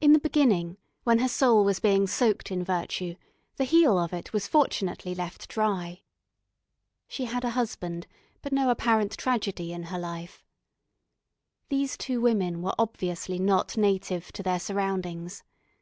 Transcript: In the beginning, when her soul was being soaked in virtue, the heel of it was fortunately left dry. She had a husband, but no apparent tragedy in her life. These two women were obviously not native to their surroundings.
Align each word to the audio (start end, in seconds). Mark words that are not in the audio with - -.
In 0.00 0.14
the 0.14 0.18
beginning, 0.18 0.78
when 1.04 1.18
her 1.18 1.28
soul 1.28 1.62
was 1.62 1.78
being 1.78 2.06
soaked 2.06 2.50
in 2.50 2.64
virtue, 2.64 3.16
the 3.56 3.64
heel 3.64 3.98
of 3.98 4.14
it 4.14 4.32
was 4.32 4.46
fortunately 4.48 5.14
left 5.14 5.46
dry. 5.46 6.04
She 7.06 7.26
had 7.26 7.44
a 7.44 7.50
husband, 7.50 8.06
but 8.40 8.54
no 8.54 8.70
apparent 8.70 9.12
tragedy 9.18 9.74
in 9.74 9.82
her 9.92 9.98
life. 9.98 10.42
These 11.68 11.98
two 11.98 12.18
women 12.22 12.62
were 12.62 12.74
obviously 12.78 13.38
not 13.38 13.76
native 13.76 14.32
to 14.32 14.42
their 14.42 14.58
surroundings. 14.58 15.44